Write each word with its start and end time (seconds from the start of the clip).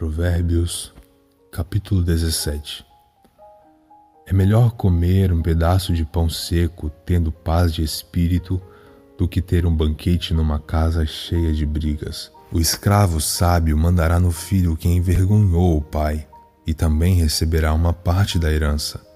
Provérbios, 0.00 0.94
capítulo 1.52 2.02
17 2.02 2.86
É 4.26 4.32
melhor 4.32 4.70
comer 4.70 5.30
um 5.30 5.42
pedaço 5.42 5.92
de 5.92 6.06
pão 6.06 6.26
seco 6.26 6.90
tendo 7.04 7.30
paz 7.30 7.74
de 7.74 7.82
espírito 7.82 8.58
do 9.18 9.28
que 9.28 9.42
ter 9.42 9.66
um 9.66 9.76
banquete 9.76 10.32
numa 10.32 10.58
casa 10.58 11.04
cheia 11.04 11.52
de 11.52 11.66
brigas. 11.66 12.32
O 12.50 12.58
escravo 12.58 13.20
sábio 13.20 13.76
mandará 13.76 14.18
no 14.18 14.32
filho 14.32 14.74
quem 14.74 14.96
envergonhou 14.96 15.76
o 15.76 15.82
pai, 15.82 16.26
e 16.66 16.72
também 16.72 17.16
receberá 17.16 17.74
uma 17.74 17.92
parte 17.92 18.38
da 18.38 18.50
herança. 18.50 19.06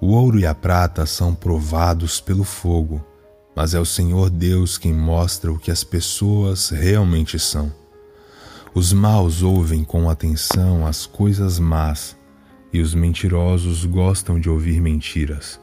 O 0.00 0.12
ouro 0.12 0.38
e 0.38 0.46
a 0.46 0.54
prata 0.54 1.04
são 1.04 1.34
provados 1.34 2.22
pelo 2.22 2.42
fogo, 2.42 3.04
mas 3.54 3.74
é 3.74 3.78
o 3.78 3.84
Senhor 3.84 4.30
Deus 4.30 4.78
quem 4.78 4.94
mostra 4.94 5.52
o 5.52 5.58
que 5.58 5.70
as 5.70 5.84
pessoas 5.84 6.70
realmente 6.70 7.38
são. 7.38 7.70
Os 8.76 8.92
maus 8.92 9.42
ouvem 9.42 9.82
com 9.82 10.10
atenção 10.10 10.86
as 10.86 11.06
coisas 11.06 11.58
más, 11.58 12.14
e 12.70 12.78
os 12.78 12.94
mentirosos 12.94 13.86
gostam 13.86 14.38
de 14.38 14.50
ouvir 14.50 14.82
mentiras. 14.82 15.58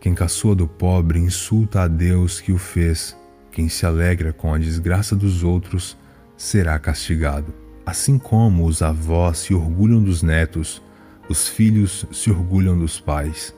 Quem 0.00 0.16
caçoa 0.16 0.52
do 0.52 0.66
pobre 0.66 1.20
insulta 1.20 1.82
a 1.82 1.86
Deus 1.86 2.40
que 2.40 2.50
o 2.50 2.58
fez, 2.58 3.16
quem 3.52 3.68
se 3.68 3.86
alegra 3.86 4.32
com 4.32 4.52
a 4.52 4.58
desgraça 4.58 5.14
dos 5.14 5.44
outros 5.44 5.96
será 6.36 6.76
castigado. 6.76 7.54
Assim 7.86 8.18
como 8.18 8.66
os 8.66 8.82
avós 8.82 9.38
se 9.38 9.54
orgulham 9.54 10.02
dos 10.02 10.20
netos, 10.20 10.82
os 11.28 11.46
filhos 11.46 12.04
se 12.10 12.32
orgulham 12.32 12.76
dos 12.76 12.98
pais. 12.98 13.54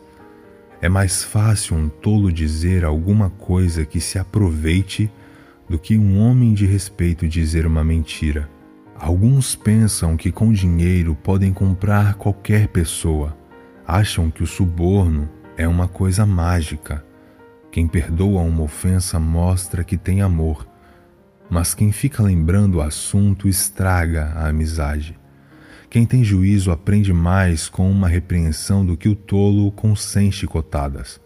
É 0.82 0.88
mais 0.90 1.24
fácil 1.24 1.78
um 1.78 1.88
tolo 1.88 2.30
dizer 2.30 2.84
alguma 2.84 3.30
coisa 3.30 3.86
que 3.86 4.02
se 4.02 4.18
aproveite 4.18 5.10
do 5.66 5.78
que 5.78 5.96
um 5.96 6.18
homem 6.18 6.52
de 6.52 6.66
respeito 6.66 7.26
dizer 7.26 7.66
uma 7.66 7.82
mentira. 7.82 8.54
Alguns 8.98 9.54
pensam 9.54 10.16
que 10.16 10.32
com 10.32 10.50
dinheiro 10.50 11.14
podem 11.14 11.52
comprar 11.52 12.14
qualquer 12.14 12.68
pessoa. 12.68 13.36
Acham 13.86 14.30
que 14.30 14.42
o 14.42 14.46
suborno 14.46 15.28
é 15.56 15.68
uma 15.68 15.86
coisa 15.86 16.24
mágica. 16.24 17.04
Quem 17.70 17.86
perdoa 17.86 18.40
uma 18.40 18.62
ofensa 18.62 19.20
mostra 19.20 19.84
que 19.84 19.98
tem 19.98 20.22
amor, 20.22 20.66
mas 21.50 21.74
quem 21.74 21.92
fica 21.92 22.22
lembrando 22.22 22.76
o 22.76 22.80
assunto 22.80 23.46
estraga 23.46 24.32
a 24.34 24.48
amizade. 24.48 25.18
Quem 25.90 26.06
tem 26.06 26.24
juízo 26.24 26.70
aprende 26.70 27.12
mais 27.12 27.68
com 27.68 27.90
uma 27.90 28.08
repreensão 28.08 28.84
do 28.84 28.96
que 28.96 29.10
o 29.10 29.14
tolo 29.14 29.70
com 29.72 29.94
cem 29.94 30.32
chicotadas. 30.32 31.20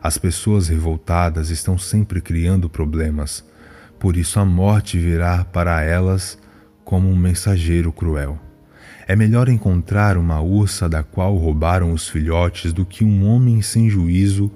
As 0.00 0.16
pessoas 0.16 0.68
revoltadas 0.68 1.50
estão 1.50 1.76
sempre 1.76 2.20
criando 2.20 2.70
problemas, 2.70 3.44
por 3.98 4.16
isso 4.16 4.38
a 4.38 4.44
morte 4.44 4.96
virá 4.96 5.44
para 5.44 5.82
elas 5.82 6.38
como 6.88 7.10
um 7.10 7.14
mensageiro 7.14 7.92
cruel. 7.92 8.38
É 9.06 9.14
melhor 9.14 9.50
encontrar 9.50 10.16
uma 10.16 10.40
ursa 10.40 10.88
da 10.88 11.02
qual 11.02 11.36
roubaram 11.36 11.92
os 11.92 12.08
filhotes 12.08 12.72
do 12.72 12.86
que 12.86 13.04
um 13.04 13.28
homem 13.28 13.60
sem 13.60 13.90
juízo 13.90 14.50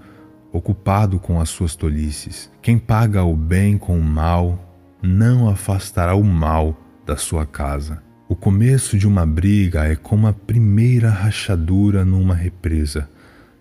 ocupado 0.50 1.18
com 1.18 1.38
as 1.38 1.50
suas 1.50 1.76
tolices. 1.76 2.50
Quem 2.62 2.78
paga 2.78 3.22
o 3.22 3.36
bem 3.36 3.76
com 3.76 3.98
o 3.98 4.02
mal 4.02 4.80
não 5.02 5.46
afastará 5.46 6.14
o 6.14 6.24
mal 6.24 6.74
da 7.04 7.18
sua 7.18 7.44
casa. 7.44 8.02
O 8.26 8.34
começo 8.34 8.96
de 8.96 9.06
uma 9.06 9.26
briga 9.26 9.84
é 9.84 9.94
como 9.94 10.26
a 10.26 10.32
primeira 10.32 11.10
rachadura 11.10 12.02
numa 12.02 12.34
represa. 12.34 13.10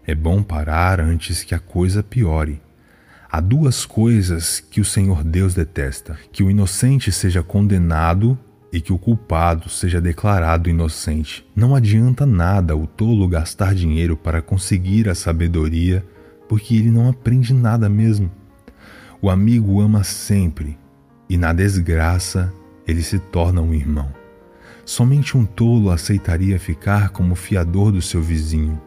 É 0.08 0.16
bom 0.16 0.42
parar 0.42 1.02
antes 1.02 1.44
que 1.44 1.54
a 1.54 1.60
coisa 1.60 2.02
piore. 2.02 2.62
Há 3.30 3.42
duas 3.42 3.86
coisas 3.86 4.62
que 4.62 4.80
o 4.80 4.86
Senhor 4.86 5.26
Deus 5.26 5.54
detesta: 5.54 6.18
que 6.32 6.42
o 6.42 6.50
inocente 6.50 7.12
seja 7.12 7.44
condenado 7.44 8.40
e 8.72 8.80
que 8.80 8.94
o 8.94 8.98
culpado 8.98 9.70
seja 9.70 10.00
declarado 10.00 10.70
inocente. 10.70 11.46
Não 11.56 11.76
adianta 11.76 12.26
nada 12.26 12.76
o 12.76 12.88
tolo 12.88 13.28
gastar 13.28 13.76
dinheiro 13.76 14.16
para 14.16 14.42
conseguir 14.42 15.10
a 15.10 15.16
sabedoria, 15.16 16.06
porque 16.48 16.76
ele 16.76 16.90
não 16.90 17.10
aprende 17.10 17.54
nada 17.54 17.90
mesmo. 17.90 18.32
O 19.22 19.30
amigo 19.30 19.82
ama 19.82 20.04
sempre, 20.04 20.78
e 21.30 21.38
na 21.38 21.54
desgraça 21.54 22.52
ele 22.88 23.04
se 23.04 23.20
torna 23.20 23.62
um 23.62 23.74
irmão. 23.74 24.10
Somente 24.86 25.38
um 25.38 25.46
tolo 25.46 25.92
aceitaria 25.92 26.60
ficar 26.60 27.10
como 27.10 27.36
fiador 27.36 27.92
do 27.92 28.02
seu 28.02 28.22
vizinho. 28.22 28.82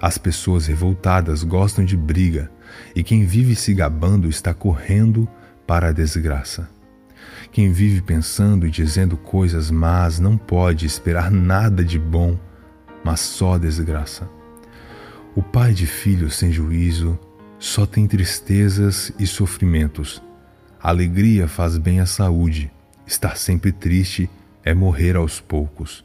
As 0.00 0.16
pessoas 0.16 0.66
revoltadas 0.66 1.42
gostam 1.42 1.84
de 1.84 1.96
briga, 1.96 2.50
e 2.94 3.02
quem 3.02 3.24
vive 3.24 3.54
se 3.54 3.74
gabando 3.74 4.28
está 4.28 4.54
correndo 4.54 5.28
para 5.66 5.88
a 5.88 5.92
desgraça. 5.92 6.68
Quem 7.52 7.72
vive 7.72 8.00
pensando 8.00 8.66
e 8.66 8.70
dizendo 8.70 9.16
coisas 9.16 9.70
más 9.70 10.18
não 10.18 10.36
pode 10.36 10.86
esperar 10.86 11.30
nada 11.30 11.84
de 11.84 11.98
bom, 11.98 12.38
mas 13.04 13.20
só 13.20 13.56
desgraça. 13.56 14.28
O 15.34 15.42
pai 15.42 15.72
de 15.72 15.86
filhos 15.86 16.36
sem 16.36 16.50
juízo 16.50 17.18
só 17.58 17.86
tem 17.86 18.06
tristezas 18.06 19.12
e 19.18 19.26
sofrimentos. 19.26 20.22
A 20.82 20.88
alegria 20.88 21.48
faz 21.48 21.78
bem 21.78 22.00
à 22.00 22.06
saúde, 22.06 22.70
estar 23.06 23.36
sempre 23.36 23.72
triste 23.72 24.28
é 24.64 24.74
morrer 24.74 25.16
aos 25.16 25.40
poucos. 25.40 26.04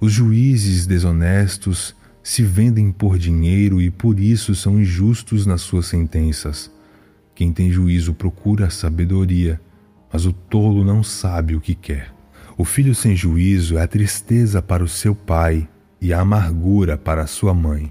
Os 0.00 0.12
juízes 0.12 0.86
desonestos 0.86 1.94
se 2.22 2.42
vendem 2.42 2.92
por 2.92 3.18
dinheiro 3.18 3.80
e 3.80 3.90
por 3.90 4.20
isso 4.20 4.54
são 4.54 4.80
injustos 4.80 5.44
nas 5.44 5.60
suas 5.60 5.86
sentenças. 5.86 6.70
Quem 7.34 7.52
tem 7.52 7.70
juízo 7.70 8.14
procura 8.14 8.66
a 8.66 8.70
sabedoria 8.70 9.60
mas 10.12 10.26
o 10.26 10.32
tolo 10.32 10.84
não 10.84 11.02
sabe 11.02 11.56
o 11.56 11.60
que 11.60 11.74
quer. 11.74 12.12
O 12.58 12.64
filho 12.64 12.94
sem 12.94 13.16
juízo 13.16 13.78
é 13.78 13.82
a 13.82 13.88
tristeza 13.88 14.60
para 14.60 14.84
o 14.84 14.88
seu 14.88 15.14
pai 15.14 15.66
e 16.00 16.12
a 16.12 16.20
amargura 16.20 16.98
para 16.98 17.22
a 17.22 17.26
sua 17.26 17.54
mãe. 17.54 17.90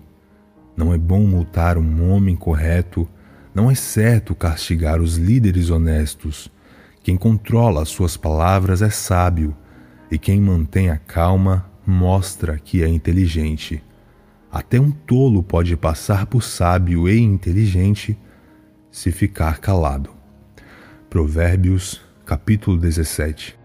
Não 0.78 0.94
é 0.94 0.98
bom 0.98 1.22
multar 1.22 1.78
um 1.78 2.12
homem 2.12 2.36
correto, 2.36 3.09
não 3.56 3.72
é 3.72 3.76
certo 3.76 4.36
castigar 4.36 5.02
os 5.02 5.18
líderes 5.18 5.70
honestos. 5.70 6.50
Quem 7.04 7.18
controla 7.18 7.82
as 7.82 7.90
suas 7.90 8.16
palavras 8.16 8.84
é 8.84 8.90
sábio, 8.90 9.56
e 10.12 10.18
quem 10.20 10.40
mantém 10.40 10.90
a 10.90 10.98
calma 10.98 11.66
mostra 11.86 12.59
que 12.59 12.84
é 12.84 12.88
inteligente. 12.88 13.84
Até 14.52 14.80
um 14.80 14.92
tolo 14.92 15.42
pode 15.42 15.76
passar 15.76 16.28
por 16.28 16.44
sábio 16.44 17.09
e 17.09 17.20
inteligente 17.20 18.18
se 18.92 19.12
ficar 19.12 19.59
calado. 19.59 20.12
Provérbios 21.09 22.02
capítulo 22.31 22.78
17 22.78 23.61